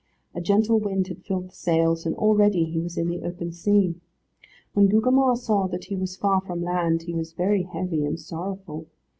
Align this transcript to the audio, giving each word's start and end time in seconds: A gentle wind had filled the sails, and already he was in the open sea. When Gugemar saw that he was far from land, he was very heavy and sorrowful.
A 0.33 0.41
gentle 0.41 0.79
wind 0.79 1.09
had 1.09 1.23
filled 1.23 1.49
the 1.49 1.53
sails, 1.55 2.07
and 2.07 2.15
already 2.15 2.65
he 2.65 2.79
was 2.79 2.97
in 2.97 3.07
the 3.07 3.21
open 3.21 3.51
sea. 3.51 3.93
When 4.73 4.87
Gugemar 4.87 5.35
saw 5.37 5.67
that 5.67 5.83
he 5.85 5.95
was 5.95 6.17
far 6.17 6.41
from 6.41 6.63
land, 6.63 7.03
he 7.03 7.13
was 7.13 7.33
very 7.33 7.61
heavy 7.71 8.03
and 8.03 8.19
sorrowful. 8.19 8.87